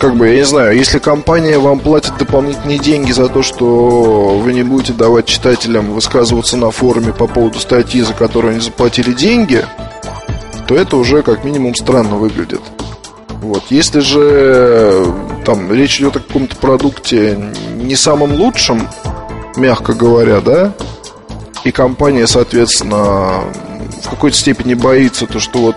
как 0.00 0.16
бы, 0.16 0.28
я 0.28 0.36
не 0.36 0.44
знаю, 0.44 0.74
если 0.74 0.98
компания 0.98 1.58
вам 1.58 1.78
платит 1.78 2.16
дополнительные 2.16 2.78
деньги 2.78 3.12
за 3.12 3.28
то, 3.28 3.42
что 3.42 4.38
вы 4.38 4.54
не 4.54 4.62
будете 4.62 4.94
давать 4.94 5.26
читателям 5.26 5.92
высказываться 5.92 6.56
на 6.56 6.70
форуме 6.70 7.12
по 7.12 7.26
поводу 7.26 7.60
статьи, 7.60 8.00
за 8.00 8.14
которую 8.14 8.52
они 8.52 8.60
заплатили 8.60 9.12
деньги, 9.12 9.62
то 10.66 10.74
это 10.74 10.96
уже 10.96 11.22
как 11.22 11.44
минимум 11.44 11.74
странно 11.74 12.16
выглядит. 12.16 12.62
Вот. 13.42 13.64
Если 13.68 14.00
же 14.00 15.04
там 15.44 15.70
речь 15.70 16.00
идет 16.00 16.16
о 16.16 16.20
каком-то 16.20 16.56
продукте 16.56 17.38
не 17.74 17.94
самом 17.94 18.32
лучшем, 18.32 18.88
мягко 19.56 19.92
говоря, 19.92 20.40
да, 20.40 20.72
и 21.62 21.72
компания, 21.72 22.26
соответственно, 22.26 23.44
в 24.02 24.08
какой-то 24.08 24.36
степени 24.36 24.72
боится 24.72 25.26
то, 25.26 25.40
что 25.40 25.58
вот 25.58 25.76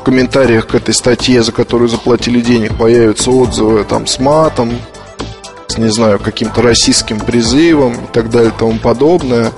в 0.00 0.02
комментариях 0.02 0.66
к 0.66 0.74
этой 0.74 0.94
статье, 0.94 1.42
за 1.42 1.52
которую 1.52 1.88
заплатили 1.88 2.40
денег, 2.40 2.76
появятся 2.78 3.30
отзывы 3.30 3.84
там 3.84 4.06
с 4.06 4.18
матом, 4.18 4.72
с, 5.66 5.76
не 5.76 5.88
знаю, 5.88 6.18
каким-то 6.18 6.62
российским 6.62 7.20
призывом 7.20 7.92
и 7.92 8.06
так 8.10 8.30
далее 8.30 8.50
и 8.50 8.58
тому 8.58 8.78
подобное, 8.78 9.52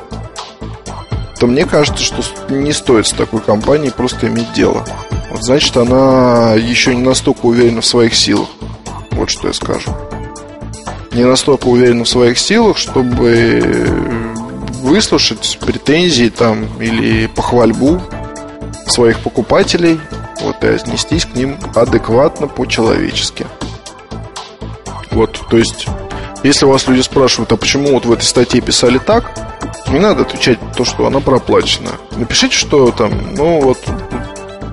то 1.38 1.46
мне 1.46 1.64
кажется, 1.64 2.02
что 2.02 2.22
не 2.52 2.72
стоит 2.72 3.06
с 3.06 3.12
такой 3.12 3.40
компанией 3.40 3.92
просто 3.92 4.26
иметь 4.26 4.52
дело. 4.52 4.84
Вот 5.30 5.44
значит, 5.44 5.76
она 5.76 6.54
еще 6.54 6.94
не 6.94 7.02
настолько 7.02 7.46
уверена 7.46 7.80
в 7.80 7.86
своих 7.86 8.14
силах. 8.16 8.48
Вот 9.12 9.30
что 9.30 9.46
я 9.46 9.54
скажу. 9.54 9.92
Не 11.12 11.24
настолько 11.24 11.68
уверена 11.68 12.02
в 12.02 12.08
своих 12.08 12.36
силах, 12.36 12.78
чтобы 12.78 13.86
выслушать 14.82 15.58
претензии 15.64 16.30
там 16.30 16.66
или 16.80 17.28
похвальбу 17.28 18.02
своих 18.88 19.20
покупателей 19.20 20.00
вот, 20.42 20.62
и 20.64 20.66
отнестись 20.66 21.24
к 21.24 21.34
ним 21.34 21.58
адекватно, 21.74 22.46
по-человечески. 22.48 23.46
Вот, 25.10 25.40
то 25.48 25.56
есть, 25.56 25.86
если 26.42 26.64
вас 26.64 26.88
люди 26.88 27.02
спрашивают, 27.02 27.52
а 27.52 27.56
почему 27.56 27.92
вот 27.92 28.06
в 28.06 28.12
этой 28.12 28.24
статье 28.24 28.60
писали 28.60 28.98
так, 28.98 29.30
не 29.90 29.98
надо 29.98 30.22
отвечать 30.22 30.58
то, 30.76 30.84
что 30.84 31.06
она 31.06 31.20
проплачена. 31.20 31.90
Напишите, 32.16 32.56
что 32.56 32.90
там, 32.90 33.12
ну 33.34 33.60
вот, 33.60 33.78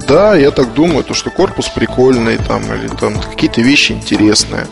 да, 0.08 0.36
я 0.36 0.52
так 0.52 0.74
думаю, 0.74 1.04
то, 1.04 1.14
что 1.14 1.30
корпус 1.30 1.68
прикольный, 1.68 2.38
там, 2.38 2.64
или 2.74 2.88
там 2.88 3.20
какие-то 3.20 3.62
вещи 3.62 3.92
интересные. 3.92 4.66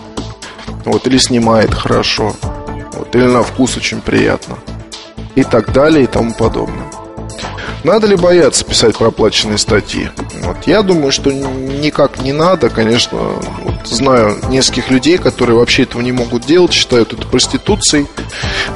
Вот, 0.86 1.06
или 1.06 1.18
снимает 1.18 1.74
хорошо. 1.74 2.34
Вот, 2.94 3.16
или 3.16 3.25
на 3.25 3.44
вкус 3.44 3.77
очень 3.77 4.01
приятно. 4.01 4.58
И 5.36 5.44
так 5.44 5.74
далее, 5.74 6.06
и 6.06 6.08
тому 6.08 6.34
подобное. 6.34 6.87
Надо 7.88 8.06
ли 8.06 8.17
бояться 8.17 8.65
писать 8.65 8.98
проплаченные 8.98 9.58
статьи? 9.58 10.10
Вот. 10.44 10.58
Я 10.67 10.82
думаю, 10.84 11.13
что 11.13 11.32
никак 11.32 12.20
не 12.20 12.34
надо. 12.34 12.70
Конечно, 12.70 13.17
вот, 13.17 13.88
знаю 13.88 14.36
нескольких 14.50 14.91
людей, 14.91 15.17
которые 15.17 15.58
вообще 15.58 15.84
этого 15.84 16.01
не 16.01 16.12
могут 16.12 16.46
делать, 16.46 16.74
считают 16.74 17.13
это 17.13 17.25
проституцией, 17.25 18.08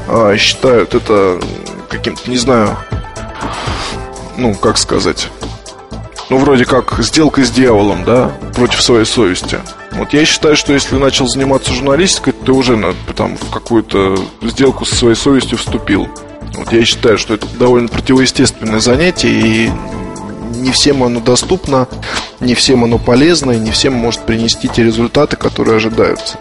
а, 0.08 0.38
считают 0.38 0.96
это 0.96 1.42
каким-то, 1.90 2.32
не 2.32 2.38
знаю, 2.38 2.78
ну, 4.38 4.56
как 4.56 4.78
сказать, 4.78 5.28
ну, 6.30 6.38
вроде 6.38 6.64
как 6.64 6.96
сделка 7.00 7.44
с 7.44 7.52
дьяволом, 7.52 8.06
да, 8.06 8.32
против 8.56 8.82
своей 8.82 9.06
совести. 9.06 9.60
Вот 9.92 10.14
я 10.14 10.24
считаю, 10.24 10.56
что 10.56 10.72
если 10.72 10.96
начал 10.96 11.28
заниматься 11.28 11.74
журналистикой, 11.74 12.32
ты 12.32 12.54
уже 12.54 12.96
там 13.18 13.36
в 13.36 13.50
какую-то 13.50 14.18
сделку 14.42 14.86
со 14.86 14.96
своей 14.96 15.16
совестью 15.16 15.58
вступил. 15.58 16.08
Вот 16.54 16.72
я 16.72 16.84
считаю, 16.86 17.18
что 17.18 17.34
это 17.34 17.48
довольно 17.58 17.88
противоестественное 17.88 18.80
занятие, 18.80 19.32
и 19.32 19.72
не 20.56 20.72
всем 20.72 21.04
оно 21.04 21.20
доступно, 21.20 21.88
не 22.40 22.56
всем 22.56 22.84
оно 22.84 22.98
полезно, 22.98 23.52
и 23.52 23.60
не 23.60 23.72
всем 23.72 23.94
может 23.94 24.22
принести 24.22 24.68
те 24.68 24.84
результаты, 24.84 25.38
которые 25.38 25.78
ожидаются. 25.78 26.38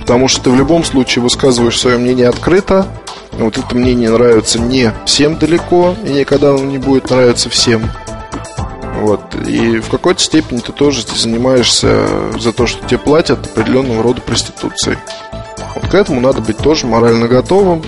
Потому 0.00 0.28
что 0.28 0.42
ты 0.42 0.50
в 0.50 0.56
любом 0.56 0.84
случае 0.84 1.22
высказываешь 1.22 1.78
свое 1.78 1.98
мнение 1.98 2.28
открыто, 2.28 2.86
вот 3.32 3.56
это 3.56 3.74
мнение 3.74 4.10
нравится 4.10 4.58
не 4.58 4.92
всем 5.06 5.38
далеко, 5.38 5.94
и 6.04 6.10
никогда 6.10 6.50
оно 6.50 6.64
не 6.64 6.78
будет 6.78 7.10
нравиться 7.10 7.48
всем. 7.48 7.90
Вот. 9.00 9.20
И 9.46 9.78
в 9.78 9.88
какой-то 9.88 10.22
степени 10.22 10.60
ты 10.60 10.70
тоже 10.72 11.02
занимаешься 11.02 12.06
за 12.38 12.52
то, 12.52 12.66
что 12.66 12.86
тебе 12.86 12.98
платят 12.98 13.46
определенного 13.46 14.02
рода 14.02 14.20
проституцией. 14.20 14.98
Вот 15.74 15.90
к 15.90 15.94
этому 15.94 16.20
надо 16.20 16.40
быть 16.40 16.58
тоже 16.58 16.86
морально 16.86 17.26
готовым, 17.26 17.82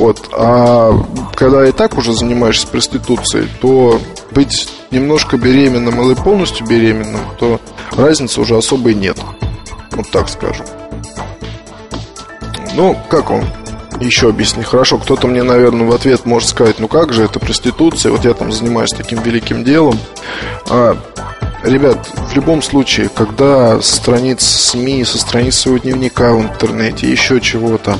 вот. 0.00 0.30
А 0.32 0.92
когда 1.34 1.68
и 1.68 1.72
так 1.72 1.98
уже 1.98 2.14
занимаешься 2.14 2.66
проституцией, 2.66 3.48
то 3.60 4.00
быть 4.30 4.66
немножко 4.90 5.36
беременным 5.36 6.00
или 6.00 6.14
полностью 6.14 6.66
беременным, 6.66 7.20
то 7.38 7.60
разницы 7.92 8.40
уже 8.40 8.56
особой 8.56 8.94
нет. 8.94 9.18
Вот 9.90 10.10
так 10.10 10.30
скажем. 10.30 10.64
Ну, 12.74 12.96
как 13.10 13.28
вам 13.28 13.44
еще 14.00 14.30
объясни? 14.30 14.62
Хорошо, 14.62 14.96
кто-то 14.96 15.26
мне, 15.26 15.42
наверное, 15.42 15.86
в 15.86 15.94
ответ 15.94 16.24
может 16.24 16.48
сказать, 16.48 16.78
ну 16.78 16.88
как 16.88 17.12
же, 17.12 17.22
это 17.22 17.38
проституция, 17.38 18.10
вот 18.10 18.24
я 18.24 18.32
там 18.32 18.52
занимаюсь 18.52 18.92
таким 18.96 19.20
великим 19.20 19.64
делом. 19.64 19.98
А, 20.70 20.96
ребят, 21.62 22.08
в 22.30 22.34
любом 22.34 22.62
случае, 22.62 23.10
когда 23.14 23.82
со 23.82 23.96
страниц 23.96 24.42
СМИ, 24.42 25.04
со 25.04 25.18
страниц 25.18 25.56
своего 25.56 25.78
дневника 25.78 26.32
в 26.32 26.40
интернете, 26.40 27.10
еще 27.10 27.38
чего-то, 27.38 27.98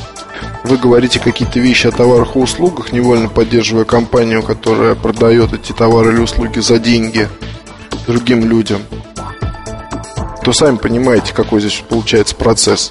вы 0.65 0.77
говорите 0.77 1.19
какие-то 1.19 1.61
вещи 1.61 1.87
о 1.87 1.93
товарах 1.93 2.37
и 2.37 2.39
услугах, 2.39 2.93
невольно 2.93 3.29
поддерживая 3.29 3.85
компанию, 3.85 4.43
которая 4.43 4.95
продает 4.95 5.53
эти 5.53 5.73
товары 5.73 6.13
или 6.13 6.21
услуги 6.21 6.59
за 6.61 6.79
деньги 6.79 7.29
другим 8.07 8.45
людям, 8.49 8.83
то 10.43 10.53
сами 10.53 10.77
понимаете, 10.77 11.33
какой 11.33 11.61
здесь 11.61 11.83
получается 11.89 12.35
процесс. 12.35 12.91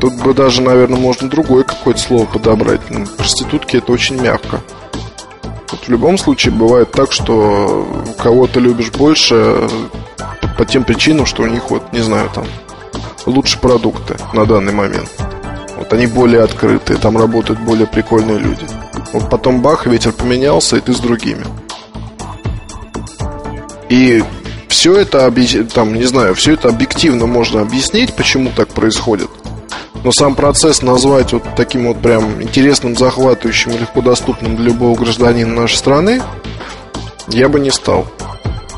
Тут 0.00 0.14
бы 0.14 0.34
даже, 0.34 0.62
наверное, 0.62 0.98
можно 0.98 1.28
другое 1.28 1.62
какое-то 1.62 2.00
слово 2.00 2.26
подобрать. 2.26 2.90
Ну, 2.90 3.06
проститутки 3.06 3.76
это 3.76 3.92
очень 3.92 4.20
мягко. 4.20 4.60
Вот 5.70 5.80
в 5.86 5.88
любом 5.88 6.18
случае 6.18 6.52
бывает 6.52 6.90
так, 6.90 7.12
что 7.12 7.86
кого-то 8.18 8.58
любишь 8.58 8.90
больше 8.90 9.68
по 10.58 10.64
тем 10.64 10.84
причинам, 10.84 11.24
что 11.24 11.44
у 11.44 11.46
них 11.46 11.70
вот, 11.70 11.92
не 11.92 12.00
знаю, 12.00 12.30
там 12.34 12.44
лучше 13.26 13.58
продукты 13.60 14.16
на 14.32 14.44
данный 14.44 14.72
момент. 14.72 15.08
Вот 15.82 15.92
они 15.94 16.06
более 16.06 16.44
открытые, 16.44 16.96
там 16.96 17.18
работают 17.18 17.58
более 17.58 17.88
прикольные 17.88 18.38
люди. 18.38 18.64
Вот 19.12 19.28
потом 19.28 19.62
бах, 19.62 19.84
ветер 19.84 20.12
поменялся, 20.12 20.76
и 20.76 20.80
ты 20.80 20.92
с 20.92 21.00
другими. 21.00 21.44
И 23.88 24.22
все 24.68 24.94
это, 24.94 25.28
там, 25.74 25.94
не 25.94 26.04
знаю, 26.04 26.36
все 26.36 26.52
это 26.52 26.68
объективно 26.68 27.26
можно 27.26 27.62
объяснить, 27.62 28.14
почему 28.14 28.52
так 28.54 28.68
происходит. 28.68 29.28
Но 30.04 30.12
сам 30.12 30.36
процесс 30.36 30.82
назвать 30.82 31.32
вот 31.32 31.42
таким 31.56 31.88
вот 31.88 32.00
прям 32.00 32.40
интересным, 32.40 32.96
захватывающим, 32.96 33.72
легко 33.72 34.02
доступным 34.02 34.54
для 34.54 34.66
любого 34.66 34.96
гражданина 34.96 35.62
нашей 35.62 35.78
страны, 35.78 36.22
я 37.26 37.48
бы 37.48 37.58
не 37.58 37.72
стал. 37.72 38.06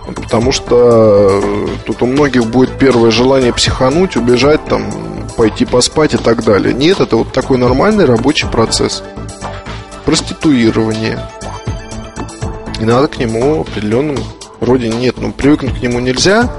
Потому 0.07 0.53
что 0.53 1.43
э, 1.43 1.67
тут 1.85 2.01
у 2.01 2.07
многих 2.07 2.47
будет 2.47 2.79
первое 2.79 3.11
желание 3.11 3.53
психануть, 3.53 4.17
убежать, 4.17 4.65
там, 4.65 4.91
пойти 5.37 5.64
поспать 5.64 6.14
и 6.14 6.19
так 6.19 6.45
далее. 6.45 6.75
Нет, 6.75 7.00
это 7.00 7.17
вот 7.17 7.33
такой 7.33 7.59
нормальный 7.59 8.05
рабочий 8.05 8.47
процесс. 8.47 9.03
Проституирование. 10.05 11.19
И 12.81 12.85
надо 12.85 13.09
к 13.09 13.19
нему 13.19 13.62
определенным 13.62 14.19
вроде 14.61 14.88
нет, 14.88 15.17
но 15.19 15.31
привыкнуть 15.31 15.79
к 15.79 15.83
нему 15.83 16.00
нельзя. 16.00 16.50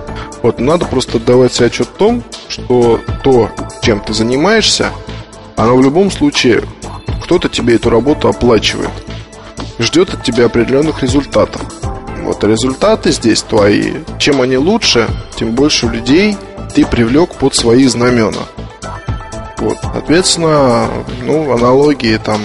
Вот 0.41 0.59
надо 0.59 0.85
просто 0.85 1.17
отдавать 1.17 1.53
себе 1.53 1.67
отчет 1.67 1.87
в 1.87 1.97
том, 1.97 2.23
что 2.49 3.01
то, 3.23 3.49
чем 3.81 3.99
ты 3.99 4.13
занимаешься, 4.13 4.89
оно 5.55 5.75
в 5.75 5.81
любом 5.81 6.11
случае 6.11 6.63
кто-то 7.23 7.49
тебе 7.49 7.75
эту 7.75 7.89
работу 7.89 8.27
оплачивает. 8.27 8.91
Ждет 9.79 10.13
от 10.13 10.23
тебя 10.23 10.45
определенных 10.45 11.01
результатов. 11.01 11.61
Вот 12.23 12.43
результаты 12.43 13.11
здесь 13.11 13.41
твои. 13.41 13.93
Чем 14.19 14.41
они 14.41 14.57
лучше, 14.57 15.07
тем 15.35 15.51
больше 15.51 15.87
людей 15.87 16.37
ты 16.75 16.85
привлек 16.85 17.35
под 17.35 17.55
свои 17.55 17.85
знамена. 17.87 18.43
Вот, 19.57 19.77
соответственно, 19.81 20.89
ну, 21.23 21.53
аналогии 21.53 22.17
там, 22.17 22.41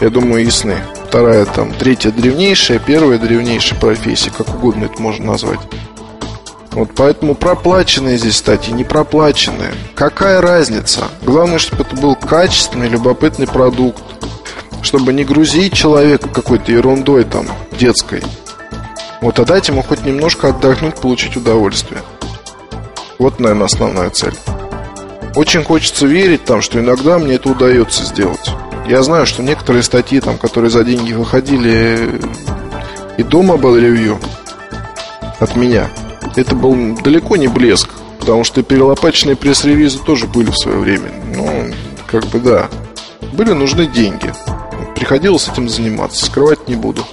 я 0.00 0.10
думаю, 0.10 0.44
ясны 0.44 0.76
вторая 1.06 1.46
там, 1.46 1.72
третья 1.72 2.10
древнейшая, 2.10 2.80
первая 2.80 3.18
древнейшая 3.18 3.78
профессия, 3.78 4.30
как 4.36 4.48
угодно 4.54 4.86
это 4.86 5.00
можно 5.00 5.24
назвать. 5.24 5.60
Вот 6.72 6.90
поэтому 6.94 7.34
проплаченные 7.34 8.18
здесь 8.18 8.36
статьи, 8.36 8.74
не 8.74 8.84
проплаченные. 8.84 9.72
Какая 9.94 10.40
разница? 10.40 11.04
Главное, 11.22 11.58
чтобы 11.58 11.84
это 11.84 11.96
был 11.96 12.14
качественный, 12.14 12.88
любопытный 12.88 13.46
продукт. 13.46 14.02
Чтобы 14.82 15.12
не 15.12 15.24
грузить 15.24 15.72
человека 15.72 16.28
какой-то 16.28 16.70
ерундой 16.70 17.24
там, 17.24 17.46
детской. 17.72 18.22
Вот, 19.20 19.38
а 19.40 19.44
дать 19.44 19.68
ему 19.68 19.82
хоть 19.82 20.04
немножко 20.04 20.50
отдохнуть, 20.50 20.96
получить 20.96 21.36
удовольствие. 21.36 22.00
Вот, 23.18 23.40
наверное, 23.40 23.66
основная 23.66 24.10
цель. 24.10 24.34
Очень 25.34 25.64
хочется 25.64 26.06
верить 26.06 26.44
там, 26.44 26.62
что 26.62 26.80
иногда 26.80 27.18
мне 27.18 27.34
это 27.34 27.50
удается 27.50 28.04
сделать. 28.04 28.50
Я 28.88 29.02
знаю, 29.02 29.26
что 29.26 29.42
некоторые 29.42 29.82
статьи, 29.82 30.20
там, 30.20 30.38
которые 30.38 30.70
за 30.70 30.84
деньги 30.84 31.12
выходили 31.12 32.20
и 33.18 33.22
дома 33.22 33.56
был 33.56 33.76
ревью 33.76 34.18
от 35.40 35.56
меня, 35.56 35.88
это 36.36 36.54
был 36.54 36.96
далеко 37.02 37.36
не 37.36 37.48
блеск, 37.48 37.90
потому 38.20 38.44
что 38.44 38.62
перелопаченные 38.62 39.36
пресс-ревизы 39.36 39.98
тоже 39.98 40.26
были 40.26 40.50
в 40.50 40.56
свое 40.56 40.78
время. 40.78 41.10
Ну, 41.34 41.72
как 42.06 42.24
бы 42.26 42.38
да. 42.38 42.68
Были 43.32 43.52
нужны 43.52 43.86
деньги. 43.86 44.32
Приходилось 44.94 45.48
этим 45.48 45.68
заниматься, 45.68 46.24
скрывать 46.24 46.68
не 46.68 46.74
буду. 46.74 47.04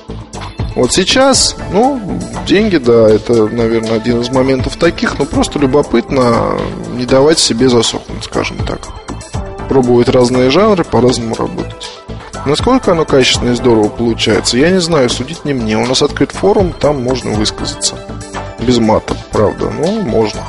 Вот 0.75 0.91
сейчас, 0.91 1.55
ну, 1.71 2.19
деньги, 2.45 2.77
да, 2.77 3.07
это, 3.07 3.47
наверное, 3.47 3.95
один 3.95 4.21
из 4.21 4.29
моментов 4.29 4.75
таких, 4.75 5.17
но 5.17 5.25
просто 5.25 5.57
любопытно 5.57 6.57
не 6.95 7.05
давать 7.05 7.39
себе 7.39 7.69
засохнуть, 7.69 8.25
скажем 8.25 8.57
так 8.57 8.81
пробовать 9.67 10.09
разные 10.09 10.49
жанры, 10.49 10.83
по-разному 10.83 11.35
работать. 11.35 11.91
Насколько 12.45 12.91
оно 12.91 13.05
качественно 13.05 13.51
и 13.51 13.55
здорово 13.55 13.89
получается, 13.89 14.57
я 14.57 14.69
не 14.69 14.79
знаю, 14.79 15.09
судить 15.09 15.45
не 15.45 15.53
мне. 15.53 15.77
У 15.77 15.85
нас 15.85 16.01
открыт 16.01 16.31
форум, 16.31 16.71
там 16.71 17.03
можно 17.03 17.31
высказаться. 17.31 17.95
Без 18.59 18.77
мата, 18.77 19.17
правда, 19.31 19.69
но 19.69 20.01
можно. 20.01 20.41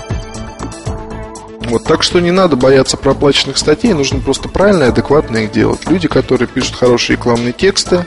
Вот, 1.69 1.85
так 1.85 2.03
что 2.03 2.21
не 2.21 2.31
надо 2.31 2.55
бояться 2.55 2.97
проплаченных 2.97 3.57
статей, 3.57 3.93
нужно 3.93 4.21
просто 4.21 4.49
правильно 4.49 4.85
и 4.85 4.89
адекватно 4.89 5.39
их 5.39 5.53
делать. 5.53 5.81
Люди, 5.89 6.07
которые 6.07 6.47
пишут 6.47 6.77
хорошие 6.77 7.17
рекламные 7.17 7.53
тексты, 7.53 8.07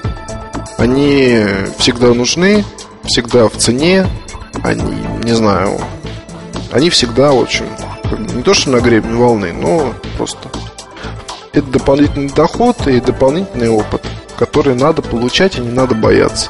они 0.80 1.46
всегда 1.78 2.14
нужны, 2.14 2.64
всегда 3.04 3.50
в 3.50 3.58
цене, 3.58 4.08
они, 4.64 5.06
не 5.24 5.34
знаю, 5.34 5.80
они 6.72 6.90
всегда 6.90 7.34
очень, 7.34 7.68
не 8.34 8.42
то 8.42 8.54
что 8.54 8.70
на 8.72 8.80
гребне 8.80 9.16
волны, 9.16 9.52
но 9.54 9.94
просто 10.18 10.50
это 11.52 11.68
дополнительный 11.68 12.30
доход 12.30 12.88
и 12.88 13.02
дополнительный 13.02 13.70
опыт, 13.70 14.02
который 14.38 14.74
надо 14.74 15.02
получать 15.02 15.58
и 15.58 15.62
не 15.62 15.72
надо 15.72 15.96
бояться. 15.96 16.50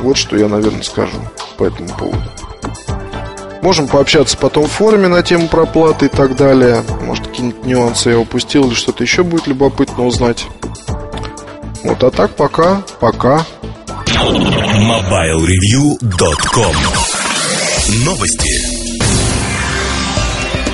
Вот 0.00 0.16
что 0.16 0.36
я, 0.36 0.48
наверное, 0.48 0.82
скажу 0.82 1.18
по 1.56 1.64
этому 1.64 1.88
поводу. 1.90 2.22
Можем 3.60 3.88
пообщаться 3.88 4.38
потом 4.38 4.64
в 4.64 4.70
форуме 4.70 5.08
на 5.08 5.22
тему 5.22 5.48
проплаты 5.48 6.06
и 6.06 6.08
так 6.08 6.36
далее. 6.36 6.82
Может, 7.02 7.26
какие-нибудь 7.26 7.64
нюансы 7.64 8.10
я 8.10 8.18
упустил 8.18 8.68
или 8.68 8.74
что-то 8.74 9.02
еще 9.02 9.24
будет 9.24 9.48
любопытно 9.48 10.06
узнать. 10.06 10.46
Вот, 11.84 12.02
а 12.02 12.10
так 12.10 12.34
пока, 12.34 12.82
пока. 13.00 13.46
MobileReview.com 14.80 16.74
Новости. 18.04 18.78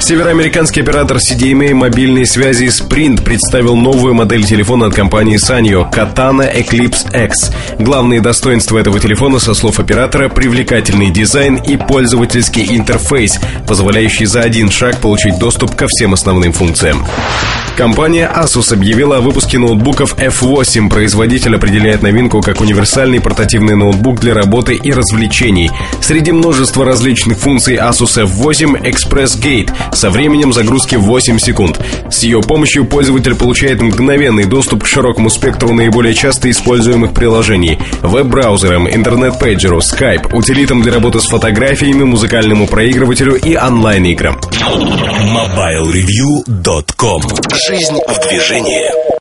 Североамериканский 0.01 0.83
оператор 0.83 1.17
CDMA 1.17 1.73
мобильной 1.73 2.27
связи 2.27 2.67
Sprint 2.67 3.25
представил 3.25 3.75
новую 3.75 4.13
модель 4.13 4.45
телефона 4.45 4.87
от 4.87 4.95
компании 4.95 5.39
Sanyo 5.39 5.91
Katana 5.91 6.55
Eclipse 6.55 7.25
X. 7.25 7.51
Главные 7.79 8.21
достоинства 8.21 8.79
этого 8.79 9.01
телефона, 9.01 9.39
со 9.39 9.55
слов 9.55 9.81
оператора, 9.81 10.29
привлекательный 10.29 11.11
дизайн 11.11 11.57
и 11.57 11.79
пользовательский 11.79 12.77
интерфейс, 12.77 13.41
позволяющий 13.67 14.27
за 14.27 14.43
один 14.43 14.71
шаг 14.71 15.01
получить 15.01 15.39
доступ 15.39 15.75
ко 15.75 15.87
всем 15.89 16.13
основным 16.13 16.53
функциям. 16.53 17.03
Компания 17.77 18.31
Asus 18.33 18.73
объявила 18.73 19.17
о 19.17 19.21
выпуске 19.21 19.59
ноутбуков 19.59 20.15
F8. 20.17 20.89
Производитель 20.89 21.57
определяет 21.57 22.03
новинку 22.03 22.41
как 22.41 22.61
универсальный 22.61 23.21
портативный 23.21 23.75
ноутбук 23.75 24.21
для 24.21 24.33
работы 24.33 24.75
и 24.75 24.93
развлечений. 24.93 25.73
Среди 26.01 26.31
множества 26.31 26.85
различных 26.85 27.37
функций 27.39 27.75
Asus 27.75 28.25
F8 28.25 28.81
Express 28.83 29.37
Gate 29.41 29.73
со 29.93 30.11
временем 30.11 30.53
загрузки 30.53 30.95
8 30.95 31.39
секунд. 31.41 31.81
С 32.11 32.23
ее 32.23 32.43
помощью 32.43 32.85
пользователь 32.85 33.35
получает 33.35 33.83
мгновенный 33.83 34.45
доступ 34.45 34.85
к 34.85 34.87
широкому 34.87 35.29
спектру 35.29 35.73
наиболее 35.73 36.15
часто 36.15 36.49
используемых 36.53 37.13
приложений– 37.13 37.81
веб-браузерам, 38.03 38.89
интернет-пейджеру, 38.89 39.79
Skype, 39.79 40.33
утилитам 40.33 40.81
для 40.81 40.93
работы 40.93 41.19
с 41.19 41.27
фотографиями, 41.27 42.05
музыкальному 42.05 42.69
проигрывателю 42.69 43.35
и 43.35 43.57
онлайн-играм. 43.57 44.39
MobileReview.com 45.35 47.23
Жизнь 47.67 47.99
в 48.07 48.19
движении. 48.29 49.14